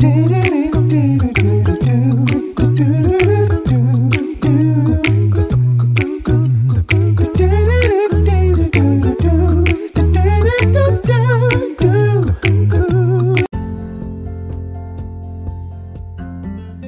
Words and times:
did 0.00 0.30
it. 0.30 0.59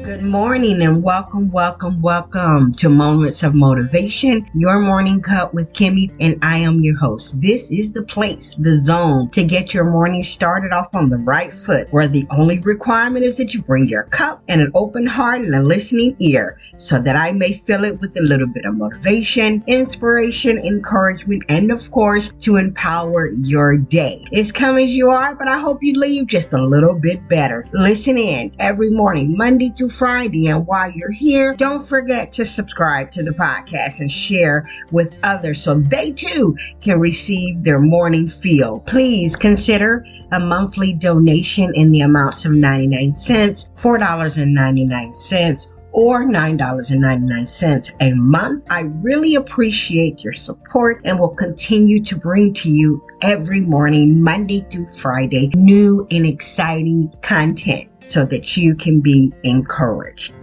Morning 0.02 0.82
and 0.82 1.00
welcome, 1.00 1.48
welcome, 1.52 2.00
welcome 2.02 2.72
to 2.72 2.88
Moments 2.88 3.44
of 3.44 3.54
Motivation, 3.54 4.44
your 4.52 4.80
morning 4.80 5.20
cup 5.20 5.54
with 5.54 5.72
Kimmy, 5.74 6.12
and 6.18 6.36
I 6.42 6.58
am 6.58 6.80
your 6.80 6.96
host. 6.98 7.40
This 7.40 7.70
is 7.70 7.92
the 7.92 8.02
place, 8.02 8.56
the 8.56 8.76
zone 8.76 9.30
to 9.30 9.44
get 9.44 9.72
your 9.72 9.84
morning 9.84 10.24
started 10.24 10.72
off 10.72 10.92
on 10.94 11.08
the 11.08 11.18
right 11.18 11.54
foot, 11.54 11.86
where 11.92 12.08
the 12.08 12.26
only 12.30 12.58
requirement 12.60 13.24
is 13.24 13.36
that 13.36 13.54
you 13.54 13.62
bring 13.62 13.86
your 13.86 14.04
cup 14.04 14.42
and 14.48 14.60
an 14.60 14.72
open 14.74 15.06
heart 15.06 15.42
and 15.42 15.54
a 15.54 15.62
listening 15.62 16.16
ear 16.18 16.58
so 16.78 17.00
that 17.00 17.14
I 17.14 17.30
may 17.30 17.52
fill 17.52 17.84
it 17.84 18.00
with 18.00 18.16
a 18.18 18.22
little 18.22 18.48
bit 18.48 18.64
of 18.64 18.74
motivation, 18.74 19.62
inspiration, 19.68 20.58
encouragement, 20.58 21.44
and 21.48 21.70
of 21.70 21.88
course, 21.92 22.32
to 22.40 22.56
empower 22.56 23.28
your 23.28 23.76
day. 23.76 24.24
It's 24.32 24.50
come 24.50 24.78
as 24.78 24.90
you 24.90 25.10
are, 25.10 25.36
but 25.36 25.46
I 25.46 25.58
hope 25.58 25.78
you 25.80 25.92
leave 25.94 26.26
just 26.26 26.52
a 26.52 26.62
little 26.62 26.94
bit 26.94 27.28
better. 27.28 27.66
Listen 27.72 28.18
in 28.18 28.52
every 28.58 28.90
morning, 28.90 29.36
Monday 29.36 29.70
through 29.70 29.90
Friday, 29.92 30.48
and 30.48 30.66
while 30.66 30.90
you're 30.90 31.12
here, 31.12 31.54
don't 31.56 31.82
forget 31.82 32.32
to 32.32 32.44
subscribe 32.44 33.10
to 33.12 33.22
the 33.22 33.30
podcast 33.30 34.00
and 34.00 34.10
share 34.10 34.68
with 34.90 35.16
others 35.22 35.62
so 35.62 35.74
they 35.74 36.10
too 36.10 36.56
can 36.80 36.98
receive 36.98 37.62
their 37.62 37.78
morning 37.78 38.26
feel. 38.26 38.80
Please 38.80 39.36
consider 39.36 40.04
a 40.32 40.40
monthly 40.40 40.94
donation 40.94 41.72
in 41.74 41.92
the 41.92 42.00
amounts 42.00 42.44
of 42.44 42.52
99 42.52 43.14
cents, 43.14 43.70
$4.99 43.76 45.66
or 45.92 46.24
$9.99 46.24 47.94
a 48.00 48.14
month. 48.14 48.64
I 48.70 48.80
really 48.80 49.34
appreciate 49.34 50.24
your 50.24 50.32
support 50.32 51.02
and 51.04 51.18
will 51.18 51.34
continue 51.34 52.02
to 52.04 52.16
bring 52.16 52.54
to 52.54 52.70
you 52.70 53.06
every 53.20 53.60
morning, 53.60 54.22
Monday 54.22 54.66
through 54.70 54.88
Friday, 54.88 55.50
new 55.54 56.06
and 56.10 56.26
exciting 56.26 57.12
content 57.20 57.91
so 58.04 58.24
that 58.26 58.56
you 58.56 58.74
can 58.74 59.00
be 59.00 59.32
encouraged. 59.42 60.34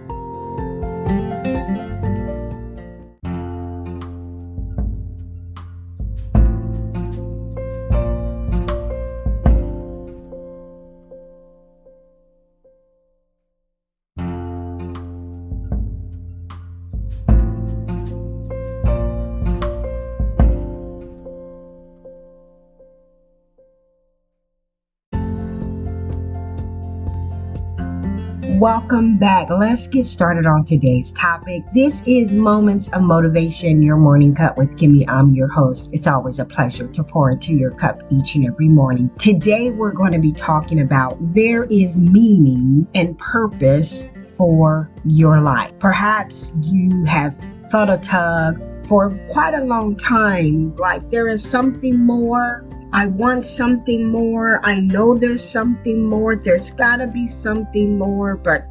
Welcome 28.59 29.17
back. 29.17 29.49
Let's 29.49 29.87
get 29.87 30.05
started 30.05 30.45
on 30.45 30.65
today's 30.65 31.13
topic. 31.13 31.63
This 31.73 32.03
is 32.05 32.33
Moments 32.33 32.89
of 32.89 33.03
Motivation, 33.03 33.81
your 33.81 33.95
morning 33.95 34.35
cup 34.35 34.57
with 34.57 34.75
Kimmy. 34.75 35.05
I'm 35.07 35.29
your 35.29 35.47
host. 35.47 35.89
It's 35.93 36.07
always 36.07 36.39
a 36.39 36.45
pleasure 36.45 36.87
to 36.87 37.01
pour 37.01 37.31
into 37.31 37.53
your 37.53 37.71
cup 37.71 38.01
each 38.11 38.35
and 38.35 38.45
every 38.45 38.67
morning. 38.67 39.11
Today, 39.17 39.69
we're 39.69 39.93
going 39.93 40.11
to 40.11 40.19
be 40.19 40.33
talking 40.33 40.81
about 40.81 41.15
there 41.33 41.63
is 41.69 42.01
meaning 42.01 42.85
and 42.93 43.17
purpose 43.17 44.09
for 44.35 44.91
your 45.05 45.39
life. 45.39 45.71
Perhaps 45.79 46.51
you 46.61 47.05
have 47.05 47.37
felt 47.71 47.89
a 47.89 47.97
tug 47.97 48.61
for 48.89 49.17
quite 49.31 49.53
a 49.53 49.63
long 49.63 49.95
time, 49.95 50.75
like 50.75 51.09
there 51.09 51.29
is 51.29 51.49
something 51.49 51.97
more 51.97 52.65
I 52.91 53.05
want 53.07 53.45
something 53.45 54.09
more. 54.09 54.59
I 54.65 54.79
know 54.79 55.15
there's 55.15 55.47
something 55.47 56.03
more. 56.03 56.35
There's 56.35 56.71
got 56.71 56.97
to 56.97 57.07
be 57.07 57.27
something 57.27 57.97
more, 57.97 58.35
but 58.35 58.65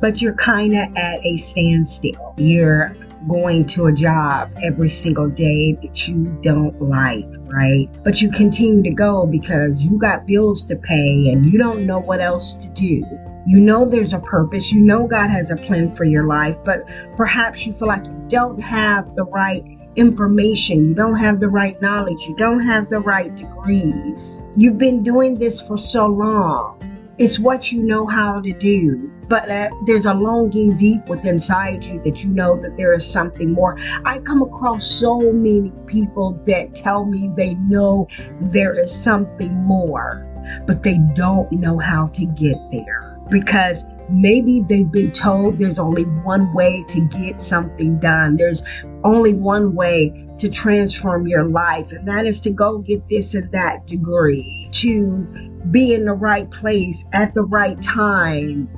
but 0.00 0.22
you're 0.22 0.34
kind 0.34 0.72
of 0.72 0.96
at 0.96 1.24
a 1.24 1.36
standstill. 1.36 2.34
You're 2.38 2.96
going 3.28 3.66
to 3.66 3.86
a 3.86 3.92
job 3.92 4.50
every 4.62 4.90
single 4.90 5.28
day 5.28 5.72
that 5.82 6.08
you 6.08 6.24
don't 6.42 6.80
like, 6.80 7.26
right? 7.46 7.88
But 8.02 8.22
you 8.22 8.30
continue 8.30 8.82
to 8.82 8.90
go 8.90 9.26
because 9.26 9.82
you 9.82 9.98
got 9.98 10.26
bills 10.26 10.64
to 10.64 10.76
pay 10.76 11.28
and 11.30 11.52
you 11.52 11.58
don't 11.58 11.86
know 11.86 11.98
what 11.98 12.20
else 12.20 12.54
to 12.56 12.68
do. 12.70 13.04
You 13.46 13.58
know 13.58 13.84
there's 13.84 14.12
a 14.12 14.18
purpose. 14.18 14.70
You 14.70 14.80
know 14.80 15.06
God 15.06 15.28
has 15.30 15.50
a 15.50 15.56
plan 15.56 15.94
for 15.94 16.04
your 16.04 16.26
life, 16.26 16.56
but 16.64 16.88
perhaps 17.16 17.66
you 17.66 17.72
feel 17.72 17.88
like 17.88 18.04
you 18.04 18.24
don't 18.28 18.60
have 18.60 19.14
the 19.14 19.24
right 19.24 19.64
information, 19.96 20.88
you 20.88 20.94
don't 20.94 21.16
have 21.16 21.40
the 21.40 21.48
right 21.48 21.80
knowledge, 21.82 22.22
you 22.26 22.36
don't 22.36 22.60
have 22.60 22.88
the 22.88 23.00
right 23.00 23.34
degrees. 23.34 24.44
You've 24.56 24.78
been 24.78 25.02
doing 25.02 25.34
this 25.34 25.60
for 25.60 25.76
so 25.76 26.06
long. 26.06 26.78
It's 27.20 27.38
what 27.38 27.70
you 27.70 27.82
know 27.82 28.06
how 28.06 28.40
to 28.40 28.50
do, 28.54 29.12
but 29.28 29.50
uh, 29.50 29.68
there's 29.84 30.06
a 30.06 30.14
longing 30.14 30.74
deep 30.78 31.06
within 31.06 31.34
inside 31.34 31.84
you 31.84 32.00
that 32.02 32.24
you 32.24 32.30
know 32.30 32.58
that 32.62 32.78
there 32.78 32.94
is 32.94 33.06
something 33.06 33.52
more. 33.52 33.76
I 34.06 34.20
come 34.20 34.40
across 34.40 34.90
so 34.90 35.20
many 35.20 35.70
people 35.86 36.40
that 36.46 36.74
tell 36.74 37.04
me 37.04 37.30
they 37.36 37.56
know 37.56 38.08
there 38.40 38.72
is 38.72 38.90
something 38.90 39.52
more, 39.52 40.26
but 40.66 40.82
they 40.82 40.96
don't 41.14 41.52
know 41.52 41.78
how 41.78 42.06
to 42.06 42.24
get 42.24 42.56
there 42.70 43.18
because 43.28 43.84
maybe 44.10 44.60
they've 44.60 44.90
been 44.90 45.12
told 45.12 45.58
there's 45.58 45.78
only 45.78 46.04
one 46.04 46.52
way 46.52 46.84
to 46.88 47.00
get 47.00 47.40
something 47.40 47.98
done. 47.98 48.36
There's 48.36 48.62
only 49.04 49.34
one 49.34 49.74
way 49.74 50.28
to 50.38 50.48
transform 50.48 51.26
your 51.26 51.44
life, 51.44 51.92
and 51.92 52.06
that 52.08 52.26
is 52.26 52.40
to 52.42 52.50
go 52.50 52.78
get 52.78 53.08
this 53.08 53.34
and 53.34 53.50
that 53.52 53.86
degree, 53.86 54.68
to 54.72 55.26
be 55.70 55.94
in 55.94 56.04
the 56.04 56.14
right 56.14 56.50
place 56.50 57.04
at 57.12 57.34
the 57.34 57.42
right 57.42 57.80
time. 57.80 58.68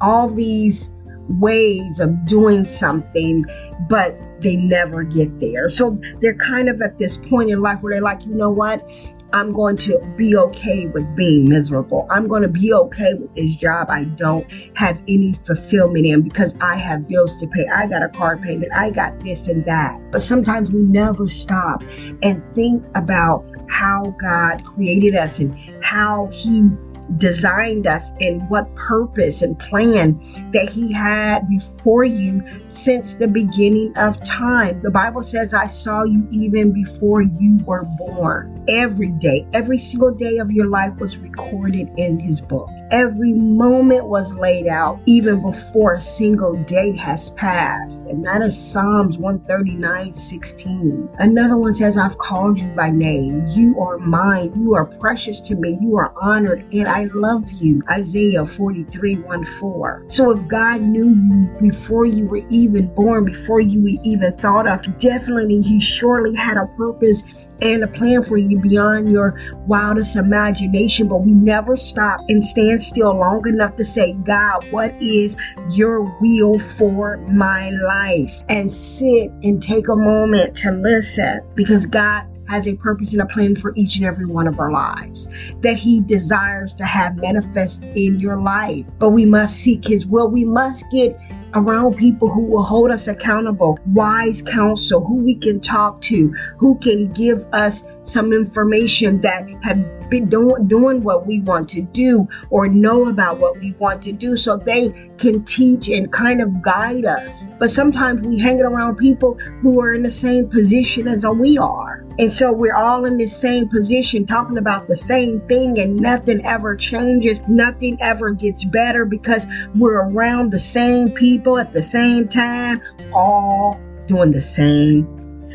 All 0.00 0.28
these 0.28 0.94
ways 1.28 2.00
of 2.00 2.26
doing 2.26 2.64
something, 2.64 3.44
but 3.88 4.18
they 4.42 4.56
never 4.56 5.02
get 5.02 5.40
there. 5.40 5.68
So 5.68 6.00
they're 6.20 6.34
kind 6.34 6.68
of 6.68 6.80
at 6.82 6.98
this 6.98 7.16
point 7.16 7.50
in 7.50 7.60
life 7.60 7.82
where 7.82 7.94
they're 7.94 8.02
like, 8.02 8.24
you 8.26 8.34
know 8.34 8.50
what? 8.50 8.86
I'm 9.34 9.52
going 9.52 9.78
to 9.78 9.98
be 10.16 10.36
okay 10.36 10.86
with 10.86 11.16
being 11.16 11.48
miserable. 11.48 12.06
I'm 12.10 12.28
going 12.28 12.42
to 12.42 12.48
be 12.48 12.72
okay 12.74 13.14
with 13.14 13.32
this 13.32 13.56
job 13.56 13.88
I 13.88 14.04
don't 14.04 14.46
have 14.76 15.02
any 15.08 15.32
fulfillment 15.46 16.04
in 16.04 16.22
because 16.22 16.54
I 16.60 16.76
have 16.76 17.08
bills 17.08 17.36
to 17.38 17.46
pay. 17.46 17.66
I 17.66 17.86
got 17.86 18.02
a 18.02 18.10
car 18.10 18.36
payment. 18.36 18.72
I 18.74 18.90
got 18.90 19.18
this 19.20 19.48
and 19.48 19.64
that. 19.64 20.02
But 20.10 20.20
sometimes 20.20 20.70
we 20.70 20.80
never 20.80 21.28
stop 21.28 21.82
and 22.22 22.42
think 22.54 22.84
about 22.94 23.46
how 23.70 24.14
God 24.20 24.64
created 24.64 25.16
us 25.16 25.38
and 25.38 25.56
how 25.82 26.28
He 26.30 26.68
designed 27.18 27.86
us 27.86 28.12
and 28.20 28.48
what 28.48 28.74
purpose 28.74 29.42
and 29.42 29.58
plan 29.58 30.20
that 30.52 30.68
He 30.68 30.92
had 30.92 31.48
before 31.48 32.04
you 32.04 32.42
since 32.68 33.14
the 33.14 33.28
beginning 33.28 33.92
of 33.96 34.22
time. 34.24 34.80
The 34.82 34.90
Bible 34.90 35.22
says, 35.22 35.54
I 35.54 35.66
saw 35.66 36.04
you 36.04 36.26
even 36.30 36.72
before 36.72 37.22
you 37.22 37.58
were 37.64 37.84
born. 37.98 38.64
Every 38.68 39.10
day, 39.10 39.46
every 39.52 39.78
single 39.78 40.14
day 40.14 40.38
of 40.38 40.50
your 40.50 40.66
life 40.66 40.98
was 40.98 41.16
recorded 41.18 41.88
in 41.96 42.18
His 42.18 42.40
book. 42.40 42.68
Every 42.92 43.32
moment 43.32 44.04
was 44.04 44.34
laid 44.34 44.66
out 44.66 45.00
even 45.06 45.40
before 45.40 45.94
a 45.94 46.00
single 46.02 46.62
day 46.64 46.94
has 46.98 47.30
passed. 47.30 48.04
And 48.04 48.22
that 48.26 48.42
is 48.42 48.54
Psalms 48.54 49.16
139 49.16 50.12
16. 50.12 51.08
Another 51.18 51.56
one 51.56 51.72
says, 51.72 51.96
I've 51.96 52.18
called 52.18 52.60
you 52.60 52.66
by 52.76 52.90
name. 52.90 53.46
You 53.46 53.80
are 53.80 53.96
mine. 53.96 54.52
You 54.54 54.74
are 54.74 54.84
precious 54.84 55.40
to 55.40 55.54
me. 55.54 55.78
You 55.80 55.96
are 55.96 56.12
honored, 56.20 56.66
and 56.74 56.86
I 56.86 57.04
love 57.14 57.50
you. 57.52 57.82
Isaiah 57.90 58.44
43 58.44 59.20
1 59.20 59.44
4. 59.44 60.04
So 60.08 60.30
if 60.32 60.46
God 60.46 60.82
knew 60.82 61.08
you 61.08 61.70
before 61.70 62.04
you 62.04 62.26
were 62.26 62.46
even 62.50 62.94
born, 62.94 63.24
before 63.24 63.62
you 63.62 63.98
even 64.02 64.36
thought 64.36 64.68
of, 64.68 64.98
definitely 64.98 65.62
He 65.62 65.80
surely 65.80 66.34
had 66.34 66.58
a 66.58 66.66
purpose 66.76 67.24
and 67.62 67.84
a 67.84 67.86
plan 67.86 68.22
for 68.22 68.36
you 68.36 68.60
beyond 68.60 69.10
your 69.10 69.40
wildest 69.66 70.16
imagination. 70.16 71.08
But 71.08 71.18
we 71.18 71.32
never 71.32 71.76
stop 71.76 72.20
and 72.28 72.42
stand 72.42 72.81
still 72.86 73.16
long 73.16 73.46
enough 73.46 73.76
to 73.76 73.84
say, 73.84 74.14
God, 74.24 74.64
what 74.70 74.94
is 75.00 75.36
your 75.70 76.02
will 76.20 76.58
for 76.58 77.18
my 77.28 77.70
life? 77.70 78.42
And 78.48 78.70
sit 78.70 79.30
and 79.42 79.62
take 79.62 79.88
a 79.88 79.96
moment 79.96 80.56
to 80.58 80.72
listen 80.72 81.40
because 81.54 81.86
God 81.86 82.28
has 82.48 82.68
a 82.68 82.76
purpose 82.76 83.12
and 83.12 83.22
a 83.22 83.26
plan 83.26 83.56
for 83.56 83.74
each 83.76 83.96
and 83.96 84.04
every 84.04 84.26
one 84.26 84.46
of 84.46 84.60
our 84.60 84.70
lives 84.70 85.28
that 85.60 85.76
He 85.76 86.00
desires 86.02 86.74
to 86.74 86.84
have 86.84 87.16
manifest 87.16 87.84
in 87.94 88.20
your 88.20 88.40
life. 88.40 88.86
But 88.98 89.10
we 89.10 89.24
must 89.24 89.56
seek 89.56 89.86
His 89.86 90.06
will. 90.06 90.28
We 90.28 90.44
must 90.44 90.84
get 90.90 91.18
around 91.54 91.96
people 91.96 92.28
who 92.28 92.42
will 92.42 92.62
hold 92.62 92.90
us 92.90 93.08
accountable, 93.08 93.78
wise 93.92 94.42
counsel, 94.42 95.04
who 95.04 95.16
we 95.16 95.34
can 95.34 95.60
talk 95.60 96.00
to, 96.02 96.32
who 96.58 96.76
can 96.78 97.12
give 97.12 97.38
us 97.52 97.84
some 98.02 98.32
information 98.32 99.20
that 99.20 99.48
have 99.62 99.78
been 100.10 100.28
doing, 100.28 100.66
doing 100.66 101.02
what 101.02 101.26
we 101.26 101.40
want 101.40 101.68
to 101.68 101.82
do 101.82 102.28
or 102.50 102.68
know 102.68 103.08
about 103.08 103.38
what 103.38 103.58
we 103.60 103.72
want 103.72 104.02
to 104.02 104.12
do 104.12 104.36
so 104.36 104.56
they 104.56 104.90
can 105.18 105.44
teach 105.44 105.88
and 105.88 106.12
kind 106.12 106.42
of 106.42 106.60
guide 106.62 107.04
us. 107.04 107.48
But 107.58 107.70
sometimes 107.70 108.26
we 108.26 108.38
hang 108.38 108.58
it 108.58 108.64
around 108.64 108.96
people 108.96 109.34
who 109.60 109.80
are 109.80 109.94
in 109.94 110.02
the 110.02 110.10
same 110.10 110.48
position 110.48 111.08
as 111.08 111.24
we 111.26 111.58
are. 111.58 112.04
And 112.18 112.30
so 112.30 112.52
we're 112.52 112.74
all 112.74 113.06
in 113.06 113.16
the 113.16 113.26
same 113.26 113.68
position 113.68 114.26
talking 114.26 114.58
about 114.58 114.86
the 114.86 114.96
same 114.96 115.40
thing 115.48 115.78
and 115.78 115.96
nothing 115.96 116.44
ever 116.44 116.76
changes. 116.76 117.40
Nothing 117.48 117.96
ever 118.00 118.32
gets 118.32 118.64
better 118.64 119.06
because 119.06 119.46
we're 119.74 120.08
around 120.08 120.52
the 120.52 120.58
same 120.58 121.10
people 121.10 121.41
at 121.58 121.72
the 121.72 121.82
same 121.82 122.28
time, 122.28 122.80
all 123.12 123.78
doing 124.06 124.32
the 124.32 124.42
same 124.42 125.04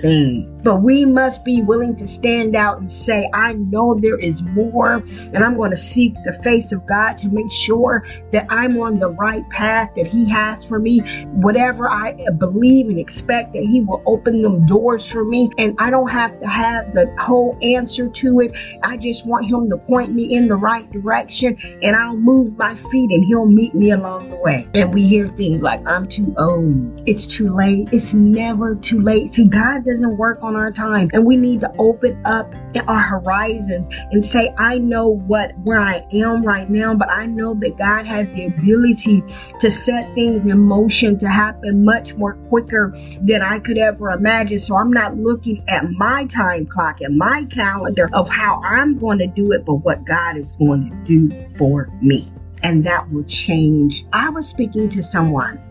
thing. 0.02 0.57
But 0.64 0.82
we 0.82 1.06
must 1.06 1.46
be 1.46 1.62
willing 1.62 1.96
to 1.98 2.08
stand 2.08 2.56
out 2.56 2.80
and 2.80 2.92
say, 2.92 3.30
I 3.34 3.54
know 3.54 3.96
there 4.00 4.20
is 4.20 4.42
more, 4.42 5.04
and 5.34 5.38
I'm 5.38 5.56
going 5.56 5.72
to 5.72 5.78
seek 5.78 6.14
the 6.26 6.34
face 6.44 6.72
of 6.72 6.86
God 6.88 7.18
to 7.20 7.30
make 7.30 7.52
sure 7.52 8.06
that 8.32 8.48
I'm 8.50 8.80
on 8.80 9.00
the 9.00 9.10
right 9.10 9.48
path 9.50 9.92
that 9.96 10.08
He 10.08 10.30
has 10.30 10.68
for 10.68 10.80
me. 10.80 11.00
Whatever 11.28 11.90
I 11.90 12.18
believe 12.38 12.88
and 12.88 13.00
expect, 13.00 13.54
that 13.54 13.64
He 13.64 13.82
will 13.82 14.04
open 14.06 14.42
them 14.42 14.66
doors 14.66 15.10
for 15.10 15.24
me, 15.24 15.50
and 15.58 15.76
I 15.80 15.90
don't 15.90 16.10
have 16.10 16.40
to 16.40 16.48
have 16.48 16.94
the 16.94 17.14
whole 17.20 17.58
answer 17.62 18.10
to 18.10 18.40
it. 18.42 18.52
I 18.84 18.98
just 18.98 19.26
want 19.26 19.46
Him 19.46 19.70
to 19.70 19.78
point 19.78 20.14
me 20.14 20.34
in 20.34 20.48
the 20.48 20.56
right 20.56 20.90
direction, 20.92 21.58
and 21.82 21.96
I'll 21.96 22.18
move 22.18 22.58
my 22.58 22.76
feet, 22.76 23.12
and 23.12 23.24
He'll 23.24 23.46
meet 23.46 23.74
me 23.74 23.92
along 23.92 24.30
the 24.30 24.38
way. 24.38 24.68
And 24.74 24.94
we 24.94 25.08
hear 25.08 25.28
things 25.28 25.62
like, 25.62 25.88
I'm 25.88 26.08
too 26.08 26.34
old, 26.38 27.04
it's 27.08 27.28
too 27.28 27.54
late. 27.54 27.90
It's 27.92 28.14
never 28.14 28.76
too 28.76 29.02
late. 29.02 29.32
See, 29.32 29.48
God 29.48 29.86
doesn't 29.86 30.18
work 30.18 30.44
on 30.44 30.47
our 30.56 30.72
time. 30.72 31.10
And 31.14 31.26
we 31.26 31.36
need 31.36 31.62
to 31.62 31.72
open 31.78 32.20
up 32.26 32.54
our 32.88 33.00
horizons 33.00 33.88
and 34.12 34.24
say, 34.24 34.54
I 34.58 34.78
know 34.78 35.08
what 35.08 35.58
where 35.60 35.80
I 35.80 36.06
am 36.14 36.44
right 36.44 36.70
now, 36.70 36.94
but 36.94 37.10
I 37.10 37.26
know 37.26 37.54
that 37.56 37.78
God 37.78 38.06
has 38.06 38.34
the 38.34 38.46
ability 38.46 39.24
to 39.60 39.72
set 39.72 40.14
things 40.14 40.46
in 40.46 40.60
motion 40.60 41.18
to 41.20 41.28
happen 41.28 41.84
much 41.84 42.14
more 42.16 42.34
quicker 42.50 42.94
than 43.22 43.42
I 43.42 43.60
could 43.60 43.78
ever 43.78 44.12
imagine. 44.12 44.60
So 44.60 44.76
I'm 44.78 44.92
not 44.92 45.18
looking 45.18 45.64
at 45.70 45.90
my 45.92 46.26
time 46.26 46.66
clock 46.66 47.02
and 47.02 47.18
my 47.18 47.46
calendar 47.46 48.10
of 48.14 48.30
how 48.30 48.62
I'm 48.64 48.98
going 48.98 49.20
to 49.20 49.28
do 49.28 49.52
it, 49.52 49.66
but 49.66 49.76
what 49.76 50.06
God 50.06 50.38
is 50.38 50.52
going 50.54 50.90
to 50.90 50.96
do 51.06 51.56
for 51.58 51.90
me. 52.02 52.32
And 52.64 52.86
that 52.86 53.12
will 53.12 53.24
change. 53.24 54.06
I 54.14 54.30
was 54.30 54.48
speaking 54.48 54.90
to 54.90 55.04
someone 55.04 55.62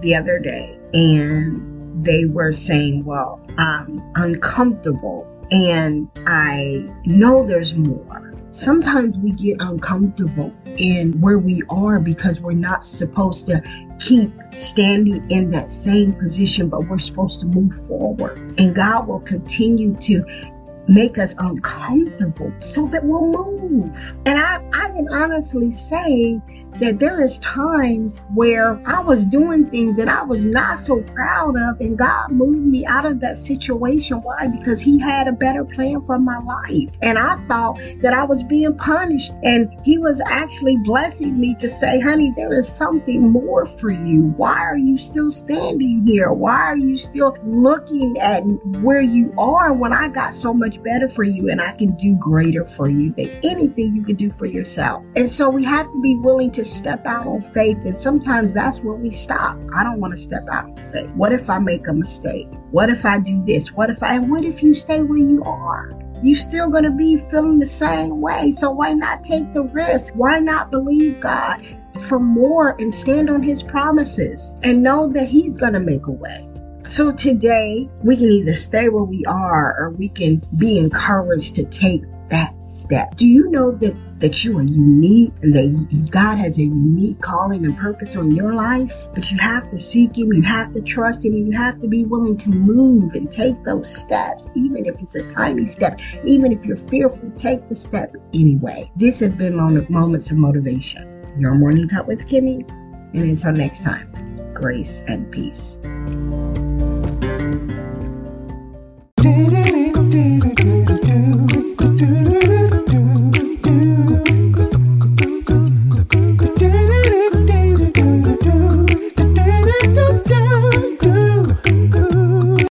the 0.00 0.14
other 0.14 0.38
day 0.38 0.78
and 0.92 1.73
they 2.02 2.24
were 2.24 2.52
saying, 2.52 3.04
well, 3.04 3.40
I'm 3.58 4.02
uncomfortable 4.16 5.26
and 5.50 6.08
I 6.26 6.88
know 7.04 7.46
there's 7.46 7.74
more. 7.76 8.34
Sometimes 8.52 9.16
we 9.18 9.32
get 9.32 9.56
uncomfortable 9.60 10.52
in 10.76 11.20
where 11.20 11.38
we 11.38 11.62
are 11.68 11.98
because 11.98 12.40
we're 12.40 12.52
not 12.52 12.86
supposed 12.86 13.46
to 13.46 13.60
keep 13.98 14.30
standing 14.52 15.28
in 15.30 15.48
that 15.50 15.70
same 15.70 16.12
position, 16.14 16.68
but 16.68 16.88
we're 16.88 16.98
supposed 16.98 17.40
to 17.40 17.46
move 17.46 17.74
forward. 17.86 18.54
And 18.58 18.74
God 18.74 19.08
will 19.08 19.20
continue 19.20 19.94
to 19.96 20.24
make 20.86 21.18
us 21.18 21.34
uncomfortable 21.38 22.52
so 22.60 22.86
that 22.88 23.04
we'll 23.04 23.26
move. 23.26 24.14
And 24.26 24.38
I, 24.38 24.56
I 24.72 24.90
can 24.90 25.08
honestly 25.10 25.70
say 25.70 26.40
that 26.80 26.98
there 26.98 27.20
is 27.20 27.38
times 27.38 28.20
where 28.34 28.80
I 28.86 29.00
was 29.00 29.24
doing 29.24 29.70
things 29.70 29.96
that 29.96 30.08
I 30.08 30.22
was 30.22 30.44
not 30.44 30.78
so 30.78 31.00
proud 31.02 31.56
of 31.56 31.80
and 31.80 31.96
God 31.96 32.30
moved 32.30 32.66
me 32.66 32.84
out 32.86 33.06
of 33.06 33.20
that 33.20 33.38
situation. 33.38 34.20
Why? 34.20 34.48
Because 34.48 34.80
he 34.80 34.98
had 34.98 35.28
a 35.28 35.32
better 35.32 35.64
plan 35.64 36.04
for 36.06 36.18
my 36.18 36.38
life. 36.38 36.90
And 37.02 37.18
I 37.18 37.36
thought 37.46 37.78
that 38.02 38.12
I 38.12 38.24
was 38.24 38.42
being 38.42 38.76
punished 38.76 39.32
and 39.42 39.68
he 39.84 39.98
was 39.98 40.20
actually 40.26 40.76
blessing 40.84 41.38
me 41.38 41.54
to 41.56 41.68
say, 41.68 42.00
honey, 42.00 42.32
there 42.36 42.54
is 42.54 42.68
something 42.68 43.30
more 43.30 43.66
for 43.66 43.90
you. 43.92 44.32
Why 44.36 44.58
are 44.58 44.78
you 44.78 44.96
still 44.98 45.30
standing 45.30 46.06
here? 46.06 46.32
Why 46.32 46.60
are 46.60 46.76
you 46.76 46.98
still 46.98 47.36
looking 47.44 48.18
at 48.18 48.40
where 48.80 49.00
you 49.00 49.32
are 49.38 49.72
when 49.72 49.92
I 49.92 50.08
got 50.08 50.34
so 50.34 50.52
much 50.52 50.82
better 50.82 51.08
for 51.08 51.24
you 51.24 51.50
and 51.50 51.60
I 51.60 51.72
can 51.72 51.96
do 51.96 52.14
greater 52.16 52.64
for 52.64 52.88
you 52.88 53.12
than 53.12 53.28
anything 53.42 53.94
you 53.94 54.02
can 54.02 54.16
do 54.16 54.30
for 54.30 54.46
yourself? 54.46 55.04
And 55.16 55.30
so 55.30 55.48
we 55.48 55.64
have 55.64 55.90
to 55.90 56.00
be 56.00 56.14
willing 56.16 56.50
to 56.52 56.63
step 56.64 57.04
out 57.06 57.26
on 57.26 57.42
faith. 57.52 57.78
And 57.84 57.98
sometimes 57.98 58.52
that's 58.52 58.80
where 58.80 58.94
we 58.94 59.10
stop. 59.10 59.58
I 59.74 59.82
don't 59.82 60.00
want 60.00 60.12
to 60.12 60.18
step 60.18 60.46
out 60.50 60.64
on 60.64 60.76
faith. 60.76 61.14
What 61.14 61.32
if 61.32 61.48
I 61.48 61.58
make 61.58 61.86
a 61.88 61.92
mistake? 61.92 62.48
What 62.70 62.90
if 62.90 63.04
I 63.04 63.18
do 63.18 63.42
this? 63.42 63.72
What 63.72 63.90
if 63.90 64.02
I, 64.02 64.14
and 64.14 64.30
what 64.30 64.44
if 64.44 64.62
you 64.62 64.74
stay 64.74 65.02
where 65.02 65.18
you 65.18 65.42
are? 65.44 65.90
You're 66.22 66.36
still 66.36 66.70
going 66.70 66.84
to 66.84 66.90
be 66.90 67.18
feeling 67.18 67.58
the 67.58 67.66
same 67.66 68.20
way. 68.20 68.52
So 68.52 68.70
why 68.70 68.94
not 68.94 69.22
take 69.22 69.52
the 69.52 69.64
risk? 69.64 70.14
Why 70.14 70.38
not 70.38 70.70
believe 70.70 71.20
God 71.20 71.66
for 72.00 72.18
more 72.18 72.76
and 72.80 72.94
stand 72.94 73.28
on 73.28 73.42
his 73.42 73.62
promises 73.62 74.56
and 74.62 74.82
know 74.82 75.12
that 75.12 75.28
he's 75.28 75.56
going 75.58 75.74
to 75.74 75.80
make 75.80 76.06
a 76.06 76.12
way? 76.12 76.48
So 76.86 77.12
today 77.12 77.88
we 78.02 78.16
can 78.16 78.30
either 78.30 78.54
stay 78.54 78.88
where 78.88 79.04
we 79.04 79.24
are 79.26 79.74
or 79.78 79.90
we 79.90 80.08
can 80.08 80.42
be 80.56 80.78
encouraged 80.78 81.54
to 81.56 81.64
take 81.64 82.02
that 82.30 82.60
step. 82.62 83.16
Do 83.16 83.26
you 83.26 83.50
know 83.50 83.72
that 83.72 83.94
that 84.20 84.42
you 84.42 84.56
are 84.56 84.62
unique 84.62 85.32
and 85.42 85.54
that 85.54 86.08
God 86.10 86.38
has 86.38 86.58
a 86.58 86.62
unique 86.62 87.20
calling 87.20 87.64
and 87.64 87.76
purpose 87.76 88.16
on 88.16 88.34
your 88.34 88.54
life? 88.54 88.92
But 89.14 89.30
you 89.30 89.38
have 89.38 89.70
to 89.70 89.78
seek 89.78 90.16
Him, 90.16 90.32
you 90.32 90.42
have 90.42 90.72
to 90.72 90.80
trust 90.80 91.24
Him, 91.24 91.36
you 91.36 91.52
have 91.52 91.80
to 91.82 91.88
be 91.88 92.04
willing 92.04 92.36
to 92.38 92.50
move 92.50 93.14
and 93.14 93.30
take 93.30 93.62
those 93.64 93.94
steps, 93.94 94.48
even 94.54 94.86
if 94.86 95.00
it's 95.02 95.14
a 95.14 95.28
tiny 95.28 95.66
step, 95.66 96.00
even 96.24 96.52
if 96.52 96.64
you're 96.64 96.76
fearful, 96.76 97.30
take 97.36 97.68
the 97.68 97.76
step 97.76 98.14
anyway. 98.32 98.90
This 98.96 99.20
has 99.20 99.34
been 99.34 99.56
Moments 99.56 100.30
of 100.30 100.38
Motivation. 100.38 101.10
Your 101.38 101.54
morning 101.54 101.88
cup 101.88 102.06
with 102.06 102.26
Kimmy, 102.26 102.68
and 103.12 103.22
until 103.22 103.52
next 103.52 103.82
time, 103.82 104.10
grace 104.54 105.02
and 105.08 105.30
peace. 105.30 105.76